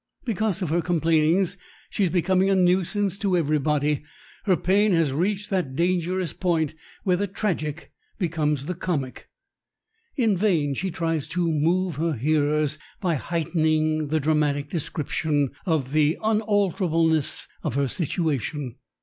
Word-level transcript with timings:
Because 0.25 0.63
of 0.63 0.69
her 0.69 0.81
complainings 0.81 1.57
she 1.91 2.05
is 2.05 2.09
becoming 2.09 2.49
a 2.49 2.55
nuisance 2.55 3.19
to 3.19 3.37
everybody. 3.37 4.03
Her 4.45 4.57
pain 4.57 4.93
has 4.93 5.13
reached 5.13 5.51
that 5.51 5.75
dangerous 5.75 6.33
point 6.33 6.73
where 7.03 7.17
the 7.17 7.27
tragic 7.27 7.91
becomes 8.17 8.65
the 8.65 8.73
comic. 8.73 9.29
In 10.17 10.35
vain 10.35 10.73
she 10.73 10.89
tries 10.89 11.27
to 11.27 11.47
move 11.51 11.97
her 11.97 12.13
hearers 12.13 12.79
by 12.99 13.13
heightening 13.13 14.07
the 14.07 14.19
dramatic 14.19 14.71
description 14.71 15.51
of 15.67 15.91
the 15.91 16.17
unalterableness 16.23 17.45
of 17.61 17.75
her 17.75 17.87
situation. 17.87 18.77